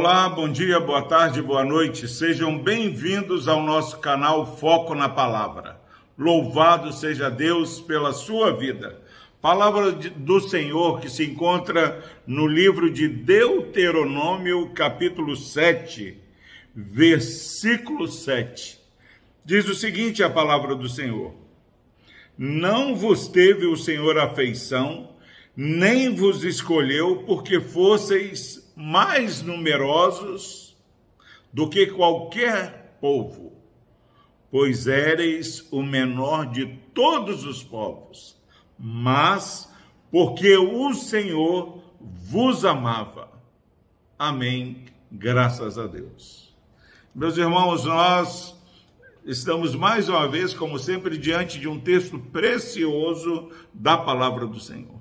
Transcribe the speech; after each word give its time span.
Olá, 0.00 0.28
bom 0.28 0.48
dia, 0.48 0.78
boa 0.78 1.02
tarde, 1.02 1.42
boa 1.42 1.64
noite. 1.64 2.06
Sejam 2.06 2.56
bem-vindos 2.56 3.48
ao 3.48 3.60
nosso 3.60 3.98
canal 3.98 4.56
Foco 4.56 4.94
na 4.94 5.08
Palavra. 5.08 5.80
Louvado 6.16 6.92
seja 6.92 7.28
Deus 7.28 7.80
pela 7.80 8.12
sua 8.12 8.56
vida. 8.56 9.02
Palavra 9.42 9.90
do 9.90 10.38
Senhor 10.38 11.00
que 11.00 11.10
se 11.10 11.24
encontra 11.24 12.00
no 12.24 12.46
livro 12.46 12.88
de 12.88 13.08
Deuteronômio, 13.08 14.70
capítulo 14.70 15.34
7, 15.34 16.16
versículo 16.72 18.06
7. 18.06 18.78
Diz 19.44 19.68
o 19.68 19.74
seguinte: 19.74 20.22
a 20.22 20.30
palavra 20.30 20.76
do 20.76 20.88
Senhor: 20.88 21.34
Não 22.38 22.94
vos 22.94 23.26
teve 23.26 23.66
o 23.66 23.76
Senhor 23.76 24.16
afeição, 24.16 25.10
nem 25.56 26.14
vos 26.14 26.44
escolheu, 26.44 27.24
porque 27.26 27.58
fosseis 27.58 28.67
mais 28.78 29.42
numerosos 29.42 30.76
do 31.52 31.68
que 31.68 31.88
qualquer 31.88 32.96
povo, 33.00 33.52
pois 34.52 34.86
éreis 34.86 35.66
o 35.72 35.82
menor 35.82 36.46
de 36.46 36.66
todos 36.94 37.44
os 37.44 37.60
povos, 37.60 38.40
mas 38.78 39.68
porque 40.12 40.56
o 40.56 40.94
Senhor 40.94 41.82
vos 42.00 42.64
amava. 42.64 43.28
Amém. 44.16 44.84
Graças 45.10 45.76
a 45.76 45.88
Deus. 45.88 46.54
Meus 47.12 47.36
irmãos, 47.36 47.84
nós 47.84 48.54
estamos 49.24 49.74
mais 49.74 50.08
uma 50.08 50.28
vez, 50.28 50.54
como 50.54 50.78
sempre, 50.78 51.18
diante 51.18 51.58
de 51.58 51.66
um 51.66 51.80
texto 51.80 52.16
precioso 52.16 53.50
da 53.74 53.98
palavra 53.98 54.46
do 54.46 54.60
Senhor. 54.60 54.97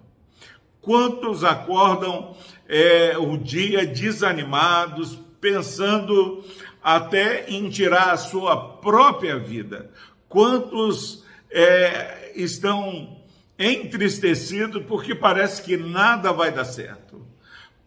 Quantos 0.88 1.44
acordam 1.44 2.34
é, 2.66 3.18
o 3.18 3.38
dia 3.38 3.86
desanimados, 3.86 5.20
pensando 5.42 6.42
até 6.82 7.50
em 7.50 7.70
tirar 7.70 8.12
a 8.12 8.16
sua 8.16 8.56
própria 8.56 9.38
vida? 9.38 9.92
Quantos 10.30 11.26
é, 11.52 12.32
estão 12.38 13.18
entristecidos 13.60 14.82
porque 14.86 15.14
parece 15.14 15.62
que 15.62 15.76
nada 15.76 16.32
vai 16.32 16.54
dar 16.54 16.64
certo? 16.64 17.22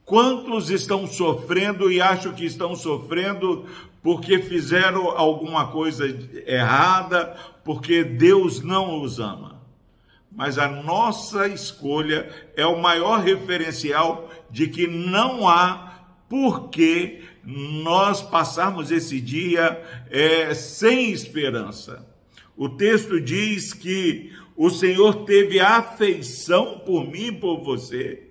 Quantos 0.05 0.69
estão 0.69 1.07
sofrendo 1.07 1.91
e 1.91 2.03
acham 2.03 2.35
que 2.35 2.45
estão 2.45 2.77
sofrendo 2.77 3.65
porque 4.03 4.41
fizeram 4.43 5.09
alguma 5.09 5.69
coisa 5.69 6.05
errada, 6.47 7.35
porque 7.65 8.05
Deus 8.05 8.61
não 8.61 9.01
os 9.01 9.19
ama? 9.19 9.60
Mas 10.31 10.59
a 10.59 10.69
nossa 10.69 11.49
escolha 11.49 12.29
é 12.57 12.65
o 12.65 12.81
maior 12.81 13.21
referencial 13.21 14.31
de 14.51 14.69
que 14.69 14.87
não 14.87 15.49
há 15.49 16.05
por 16.29 16.69
que 16.69 17.23
nós 17.45 18.23
passarmos 18.23 18.91
esse 18.91 19.21
dia 19.21 19.83
é, 20.11 20.55
sem 20.55 21.11
esperança. 21.11 22.07
O 22.57 22.69
texto 22.69 23.21
diz 23.21 23.73
que 23.73 24.33
o 24.57 24.71
Senhor 24.71 25.25
teve 25.25 25.59
afeição 25.59 26.79
por 26.81 27.11
mim 27.11 27.29
e 27.29 27.33
por 27.33 27.65
você. 27.65 28.29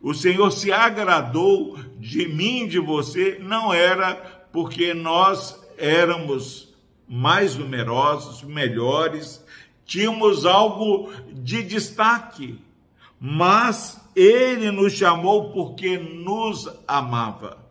O 0.00 0.14
Senhor 0.14 0.50
se 0.50 0.72
agradou 0.72 1.78
de 1.98 2.26
mim 2.26 2.66
de 2.66 2.78
você, 2.78 3.38
não 3.40 3.72
era 3.72 4.14
porque 4.52 4.94
nós 4.94 5.60
éramos 5.76 6.74
mais 7.08 7.54
numerosos, 7.54 8.42
melhores, 8.42 9.44
tínhamos 9.86 10.44
algo 10.44 11.10
de 11.32 11.62
destaque, 11.62 12.58
mas 13.20 14.00
ele 14.14 14.70
nos 14.70 14.92
chamou 14.92 15.52
porque 15.52 15.96
nos 15.96 16.68
amava. 16.86 17.64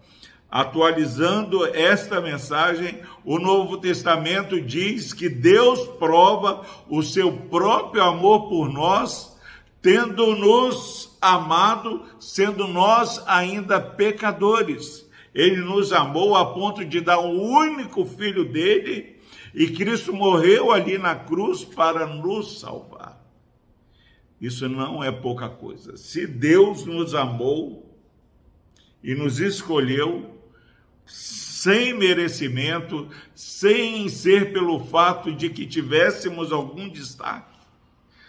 Atualizando 0.50 1.66
esta 1.66 2.22
mensagem, 2.22 3.02
o 3.26 3.38
Novo 3.38 3.78
Testamento 3.78 4.62
diz 4.62 5.12
que 5.12 5.28
Deus 5.28 5.86
prova 6.00 6.66
o 6.88 7.04
seu 7.04 7.32
próprio 7.34 8.02
amor 8.02 8.48
por 8.48 8.72
nós, 8.72 9.38
tendo-nos 9.82 11.18
amado, 11.22 12.04
sendo 12.20 12.68
nós 12.68 13.22
ainda 13.28 13.82
pecadores. 13.82 15.06
Ele 15.34 15.58
nos 15.58 15.92
amou 15.92 16.38
a 16.38 16.54
ponto 16.54 16.86
de 16.86 17.02
dar 17.02 17.20
o 17.20 17.42
único 17.42 18.06
filho 18.06 18.46
dele 18.46 19.15
e 19.54 19.68
Cristo 19.68 20.14
morreu 20.14 20.72
ali 20.72 20.98
na 20.98 21.16
cruz 21.16 21.64
para 21.64 22.06
nos 22.06 22.60
salvar. 22.60 23.24
Isso 24.40 24.68
não 24.68 25.04
é 25.04 25.12
pouca 25.12 25.50
coisa. 25.50 25.96
Se 25.98 26.28
Deus 26.28 26.86
nos 26.86 27.16
amou 27.16 27.98
e 29.04 29.16
nos 29.16 29.40
escolheu 29.40 30.36
sem 31.06 31.94
merecimento, 31.94 33.10
sem 33.34 34.08
ser 34.10 34.52
pelo 34.52 34.86
fato 34.86 35.32
de 35.34 35.50
que 35.50 35.66
tivéssemos 35.66 36.52
algum 36.52 36.90
destaque, 36.90 37.58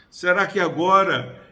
será 0.09 0.47
que 0.47 0.61
agora, 0.61 1.43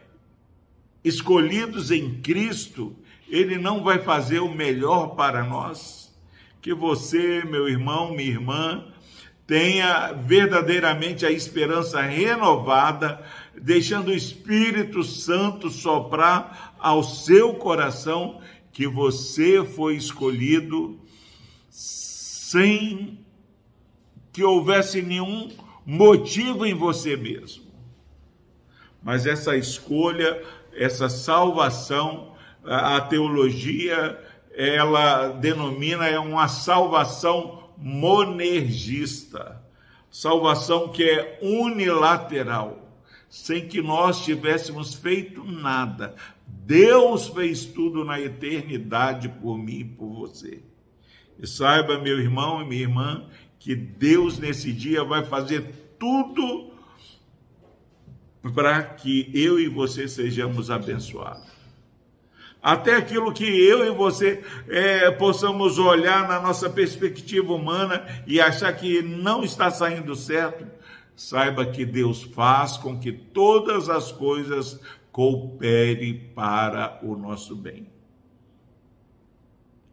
escolhidos 1.03 1.91
em 1.91 2.21
Cristo, 2.21 2.95
Ele 3.27 3.57
não 3.57 3.83
vai 3.83 3.99
fazer 3.99 4.39
o 4.39 4.53
melhor 4.53 5.15
para 5.15 5.43
nós? 5.43 6.11
Que 6.61 6.73
você, 6.73 7.43
meu 7.43 7.69
irmão, 7.69 8.15
minha 8.15 8.31
irmã, 8.31 8.91
tenha 9.47 10.11
verdadeiramente 10.13 11.25
a 11.25 11.31
esperança 11.31 12.01
renovada, 12.01 13.23
deixando 13.59 14.09
o 14.09 14.13
Espírito 14.13 15.03
Santo 15.03 15.69
soprar 15.69 16.75
ao 16.79 17.03
seu 17.03 17.53
coração 17.53 18.41
que 18.71 18.87
você 18.87 19.63
foi 19.63 19.95
escolhido 19.95 20.99
sem 21.69 23.19
que 24.33 24.43
houvesse 24.43 25.01
nenhum 25.01 25.49
motivo 25.85 26.65
em 26.65 26.73
você 26.73 27.15
mesmo. 27.15 27.63
Mas 29.01 29.25
essa 29.25 29.55
escolha, 29.55 30.41
essa 30.73 31.07
salvação, 31.07 32.35
a 32.65 32.99
teologia, 33.01 34.19
ela 34.53 35.27
denomina 35.29 36.07
é 36.07 36.19
uma 36.19 36.47
salvação 36.47 37.64
monergista, 37.77 39.61
salvação 40.09 40.89
que 40.89 41.03
é 41.03 41.39
unilateral, 41.41 42.99
sem 43.29 43.67
que 43.67 43.81
nós 43.81 44.23
tivéssemos 44.23 44.93
feito 44.93 45.43
nada. 45.43 46.15
Deus 46.47 47.27
fez 47.27 47.65
tudo 47.65 48.03
na 48.03 48.19
eternidade 48.19 49.29
por 49.29 49.57
mim 49.57 49.79
e 49.79 49.83
por 49.83 50.13
você. 50.13 50.61
E 51.37 51.45
saiba, 51.45 51.99
meu 51.99 52.19
irmão 52.19 52.61
e 52.61 52.65
minha 52.65 52.81
irmã, 52.81 53.25
que 53.59 53.75
Deus 53.75 54.39
nesse 54.39 54.71
dia 54.71 55.03
vai 55.03 55.25
fazer 55.25 55.95
tudo 55.99 56.71
para 58.53 58.83
que 58.83 59.29
eu 59.33 59.59
e 59.59 59.67
você 59.67 60.07
sejamos 60.07 60.69
abençoados 60.69 61.54
até 62.65 62.95
aquilo 62.95 63.31
que 63.31 63.43
eu 63.43 63.85
e 63.85 63.91
você 63.91 64.43
é, 64.67 65.11
possamos 65.11 65.77
olhar 65.77 66.27
na 66.27 66.39
nossa 66.41 66.67
perspectiva 66.67 67.53
humana 67.53 68.03
e 68.25 68.41
achar 68.41 68.73
que 68.73 69.03
não 69.03 69.43
está 69.43 69.69
saindo 69.69 70.15
certo, 70.15 70.65
saiba 71.15 71.63
que 71.63 71.85
Deus 71.85 72.23
faz 72.23 72.75
com 72.75 72.97
que 72.97 73.11
todas 73.11 73.87
as 73.87 74.11
coisas 74.11 74.79
cooperem 75.11 76.31
para 76.33 76.99
o 77.03 77.15
nosso 77.15 77.55
bem. 77.55 77.87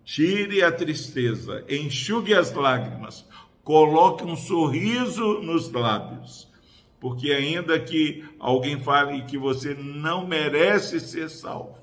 Tire 0.03 0.65
a 0.65 0.73
tristeza, 0.73 1.67
enxugue 1.69 2.33
as 2.33 2.55
lágrimas, 2.55 3.29
coloque 3.63 4.25
um 4.25 4.35
sorriso 4.35 5.43
nos 5.43 5.71
lábios, 5.71 6.51
porque 6.99 7.33
ainda 7.33 7.79
que 7.79 8.25
alguém 8.39 8.81
fale 8.81 9.25
que 9.25 9.37
você 9.37 9.75
não 9.75 10.27
merece 10.27 10.99
ser 11.01 11.29
salvo, 11.29 11.82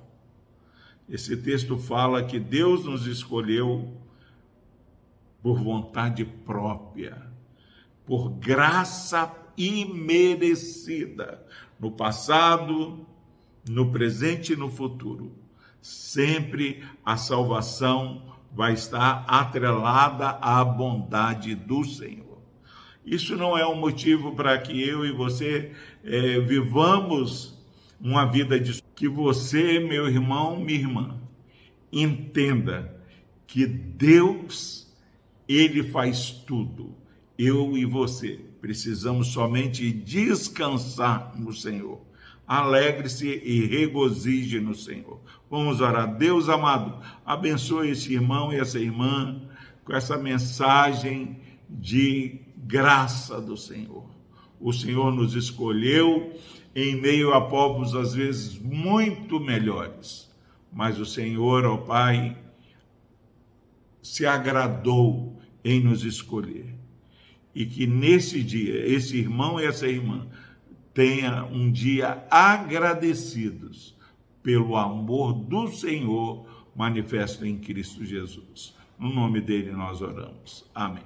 esse 1.09 1.35
texto 1.35 1.77
fala 1.77 2.23
que 2.23 2.39
Deus 2.39 2.85
nos 2.85 3.07
escolheu 3.07 3.97
por 5.41 5.57
vontade 5.57 6.23
própria, 6.23 7.27
por 8.05 8.29
graça 8.29 9.33
imerecida, 9.57 11.43
no 11.79 11.91
passado, 11.91 13.05
no 13.67 13.91
presente 13.91 14.53
e 14.53 14.55
no 14.55 14.69
futuro. 14.69 15.35
Sempre 15.81 16.83
a 17.03 17.17
salvação 17.17 18.37
vai 18.51 18.73
estar 18.73 19.25
atrelada 19.27 20.29
à 20.41 20.63
bondade 20.63 21.55
do 21.55 21.83
Senhor. 21.83 22.39
Isso 23.05 23.35
não 23.35 23.57
é 23.57 23.65
um 23.65 23.75
motivo 23.75 24.35
para 24.35 24.57
que 24.59 24.81
eu 24.81 25.05
e 25.05 25.11
você 25.11 25.71
é, 26.03 26.39
vivamos 26.39 27.58
uma 27.99 28.25
vida 28.25 28.59
de 28.59 28.81
que 28.95 29.07
você, 29.07 29.79
meu 29.79 30.07
irmão, 30.07 30.59
minha 30.59 30.79
irmã, 30.79 31.17
entenda 31.91 32.95
que 33.45 33.65
Deus 33.65 34.87
ele 35.47 35.83
faz 35.83 36.29
tudo. 36.31 36.95
Eu 37.37 37.77
e 37.77 37.85
você 37.85 38.39
precisamos 38.61 39.27
somente 39.27 39.91
descansar 39.91 41.33
no 41.37 41.53
Senhor. 41.53 42.07
alegre-se 42.47 43.27
e 43.45 43.67
regozije 43.67 44.59
no 44.59 44.73
Senhor. 44.73 45.21
Vamos 45.51 45.81
orar. 45.81 46.17
Deus 46.17 46.49
amado, 46.49 46.99
abençoe 47.23 47.91
esse 47.91 48.11
irmão 48.11 48.51
e 48.51 48.59
essa 48.59 48.79
irmã 48.79 49.39
com 49.85 49.93
essa 49.93 50.17
mensagem 50.17 51.37
de 51.69 52.41
graça 52.57 53.39
do 53.39 53.55
Senhor. 53.55 54.03
O 54.59 54.73
Senhor 54.73 55.11
nos 55.13 55.35
escolheu 55.35 56.33
em 56.75 56.99
meio 56.99 57.33
a 57.33 57.41
povos 57.41 57.95
às 57.95 58.13
vezes 58.13 58.57
muito 58.57 59.39
melhores, 59.39 60.29
mas 60.71 60.99
o 60.99 61.05
Senhor, 61.05 61.65
ó 61.65 61.77
Pai, 61.77 62.37
se 64.01 64.25
agradou 64.25 65.39
em 65.63 65.81
nos 65.81 66.03
escolher. 66.03 66.75
E 67.53 67.65
que 67.65 67.87
nesse 67.87 68.43
dia, 68.43 68.85
esse 68.85 69.17
irmão 69.17 69.59
e 69.59 69.65
essa 69.65 69.87
irmã 69.87 70.27
tenha 70.93 71.45
um 71.45 71.71
dia 71.71 72.25
agradecidos 72.29 73.95
pelo 74.43 74.75
amor 74.75 75.33
do 75.33 75.67
Senhor 75.67 76.45
manifesto 76.75 77.45
em 77.45 77.57
Cristo 77.57 78.05
Jesus. 78.05 78.73
No 78.97 79.13
nome 79.13 79.41
dele 79.41 79.71
nós 79.71 80.01
oramos. 80.01 80.65
Amém. 80.73 81.03